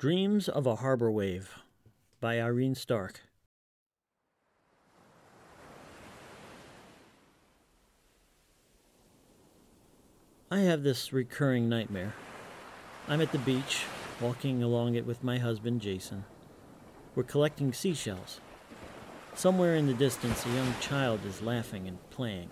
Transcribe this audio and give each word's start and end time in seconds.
Dreams 0.00 0.48
of 0.48 0.66
a 0.66 0.76
Harbor 0.76 1.10
Wave 1.10 1.58
by 2.20 2.40
Irene 2.40 2.74
Stark. 2.74 3.20
I 10.50 10.60
have 10.60 10.82
this 10.82 11.12
recurring 11.12 11.68
nightmare. 11.68 12.14
I'm 13.08 13.20
at 13.20 13.30
the 13.30 13.38
beach, 13.40 13.82
walking 14.22 14.62
along 14.62 14.94
it 14.94 15.04
with 15.04 15.22
my 15.22 15.36
husband, 15.36 15.82
Jason. 15.82 16.24
We're 17.14 17.22
collecting 17.24 17.74
seashells. 17.74 18.40
Somewhere 19.34 19.76
in 19.76 19.86
the 19.86 19.92
distance, 19.92 20.46
a 20.46 20.54
young 20.54 20.74
child 20.80 21.26
is 21.26 21.42
laughing 21.42 21.86
and 21.86 21.98
playing. 22.08 22.48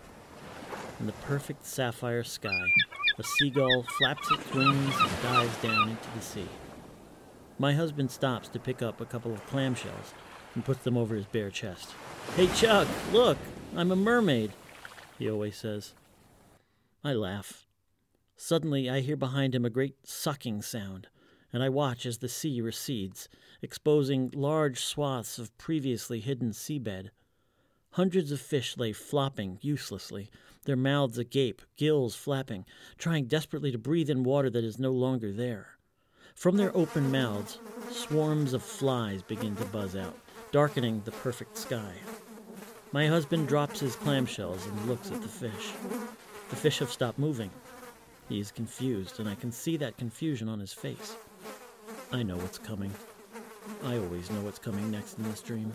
In 1.01 1.07
the 1.07 1.13
perfect 1.13 1.65
sapphire 1.65 2.25
sky, 2.25 2.67
a 3.19 3.25
seagull 3.25 3.85
flaps 3.97 4.31
its 4.33 4.53
wings 4.53 4.95
and 5.01 5.23
dives 5.23 5.57
down 5.63 5.89
into 5.89 6.11
the 6.15 6.21
sea. 6.21 6.49
My 7.61 7.75
husband 7.75 8.11
stops 8.13 8.49
to 8.51 8.61
pick 8.61 8.83
up 8.83 9.01
a 9.01 9.07
couple 9.07 9.33
of 9.33 9.45
clamshells 9.47 10.13
and 10.55 10.65
puts 10.65 10.85
them 10.85 10.97
over 10.97 11.17
his 11.17 11.27
bare 11.27 11.51
chest. 11.51 11.91
Hey, 12.37 12.47
Chuck, 12.55 12.87
look, 13.13 13.37
I'm 13.75 13.91
a 13.91 13.97
mermaid, 13.97 14.53
he 15.19 15.29
always 15.29 15.57
says. 15.57 15.95
I 17.03 17.15
laugh. 17.15 17.67
Suddenly, 18.37 18.89
I 18.89 19.01
hear 19.01 19.17
behind 19.17 19.57
him 19.57 19.65
a 19.65 19.71
great 19.71 19.97
sucking 20.07 20.63
sound, 20.63 21.09
and 21.53 21.61
I 21.61 21.69
watch 21.69 22.07
as 22.07 22.19
the 22.19 22.29
sea 22.29 22.61
recedes, 22.61 23.29
exposing 23.61 24.31
large 24.33 24.79
swaths 24.81 25.39
of 25.41 25.57
previously 25.59 26.21
hidden 26.21 26.51
seabed. 26.51 27.11
Hundreds 27.93 28.31
of 28.31 28.41
fish 28.41 28.77
lay 28.77 28.93
flopping 28.93 29.59
uselessly, 29.63 30.31
their 30.65 30.77
mouths 30.77 31.19
agape, 31.19 31.63
gills 31.77 32.15
flapping, 32.15 32.65
trying 32.99 33.25
desperately 33.25 33.73
to 33.73 33.79
breathe 33.79 34.11
in 34.11 34.23
water 34.23 34.51
that 34.51 34.63
is 34.63 34.79
no 34.79 34.93
longer 34.93 35.33
there. 35.33 35.78
From 36.39 36.57
their 36.57 36.75
open 36.77 37.11
mouths, 37.11 37.59
swarms 37.91 38.53
of 38.53 38.63
flies 38.63 39.23
begin 39.23 39.57
to 39.57 39.65
buzz 39.65 39.97
out, 39.97 40.17
darkening 40.53 41.03
the 41.05 41.11
perfect 41.11 41.59
sky. 41.59 41.91
My 42.93 43.09
husband 43.09 43.49
drops 43.49 43.81
his 43.81 43.97
clamshells 43.97 44.65
and 44.69 44.87
looks 44.87 45.11
at 45.11 45.21
the 45.21 45.27
fish. 45.27 45.73
The 46.51 46.55
fish 46.55 46.79
have 46.79 46.93
stopped 46.93 47.19
moving. 47.19 47.51
He 48.29 48.39
is 48.39 48.53
confused, 48.53 49.19
and 49.19 49.29
I 49.29 49.35
can 49.35 49.51
see 49.51 49.77
that 49.79 49.97
confusion 49.97 50.49
on 50.49 50.61
his 50.61 50.73
face. 50.73 51.17
I 52.13 52.23
know 52.23 52.37
what's 52.37 52.59
coming. 52.59 52.95
I 53.83 53.97
always 53.97 54.31
know 54.31 54.43
what's 54.43 54.61
coming 54.61 54.93
next 54.93 55.19
in 55.19 55.25
this 55.25 55.41
dream. 55.41 55.73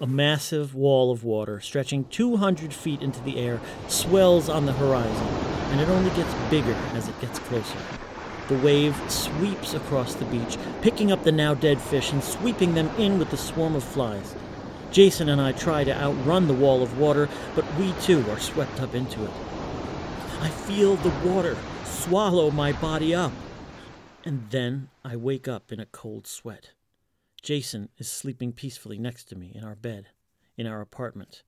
A 0.00 0.06
massive 0.06 0.74
wall 0.74 1.12
of 1.12 1.22
water, 1.22 1.60
stretching 1.60 2.06
200 2.06 2.72
feet 2.72 3.02
into 3.02 3.20
the 3.20 3.38
air, 3.38 3.60
swells 3.88 4.48
on 4.48 4.64
the 4.64 4.72
horizon, 4.72 5.26
and 5.70 5.82
it 5.82 5.88
only 5.90 6.08
gets 6.16 6.32
bigger 6.48 6.74
as 6.94 7.10
it 7.10 7.20
gets 7.20 7.38
closer. 7.40 7.78
The 8.48 8.58
wave 8.58 8.94
sweeps 9.10 9.74
across 9.74 10.14
the 10.14 10.26
beach, 10.26 10.58
picking 10.82 11.10
up 11.10 11.24
the 11.24 11.32
now 11.32 11.54
dead 11.54 11.80
fish 11.80 12.12
and 12.12 12.22
sweeping 12.22 12.74
them 12.74 12.88
in 12.98 13.18
with 13.18 13.30
the 13.30 13.36
swarm 13.36 13.74
of 13.74 13.82
flies. 13.82 14.34
Jason 14.90 15.28
and 15.28 15.40
I 15.40 15.52
try 15.52 15.82
to 15.82 15.96
outrun 15.96 16.46
the 16.46 16.54
wall 16.54 16.82
of 16.82 16.98
water, 16.98 17.28
but 17.54 17.64
we 17.76 17.92
too 18.02 18.24
are 18.30 18.38
swept 18.38 18.80
up 18.80 18.94
into 18.94 19.24
it. 19.24 19.30
I 20.40 20.48
feel 20.48 20.96
the 20.96 21.28
water 21.28 21.56
swallow 21.84 22.50
my 22.50 22.72
body 22.72 23.14
up. 23.14 23.32
And 24.24 24.48
then 24.50 24.88
I 25.04 25.16
wake 25.16 25.48
up 25.48 25.72
in 25.72 25.80
a 25.80 25.86
cold 25.86 26.26
sweat. 26.26 26.70
Jason 27.42 27.88
is 27.98 28.10
sleeping 28.10 28.52
peacefully 28.52 28.98
next 28.98 29.24
to 29.30 29.36
me 29.36 29.52
in 29.54 29.64
our 29.64 29.74
bed, 29.74 30.08
in 30.56 30.66
our 30.66 30.80
apartment. 30.80 31.42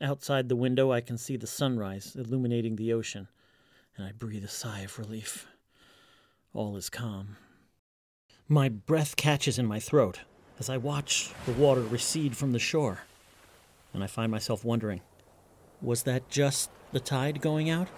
Outside 0.00 0.48
the 0.48 0.56
window, 0.56 0.90
I 0.90 1.00
can 1.00 1.18
see 1.18 1.36
the 1.36 1.46
sunrise 1.46 2.16
illuminating 2.16 2.76
the 2.76 2.92
ocean, 2.92 3.28
and 3.96 4.06
I 4.06 4.12
breathe 4.12 4.44
a 4.44 4.48
sigh 4.48 4.80
of 4.80 4.98
relief. 4.98 5.46
All 6.54 6.76
is 6.76 6.90
calm. 6.90 7.36
My 8.46 8.68
breath 8.68 9.16
catches 9.16 9.58
in 9.58 9.64
my 9.64 9.80
throat 9.80 10.20
as 10.58 10.68
I 10.68 10.76
watch 10.76 11.30
the 11.46 11.52
water 11.52 11.80
recede 11.80 12.36
from 12.36 12.52
the 12.52 12.58
shore, 12.58 13.00
and 13.94 14.04
I 14.04 14.06
find 14.06 14.30
myself 14.30 14.64
wondering 14.64 15.00
was 15.80 16.02
that 16.04 16.28
just 16.28 16.70
the 16.92 17.00
tide 17.00 17.40
going 17.40 17.70
out? 17.70 17.88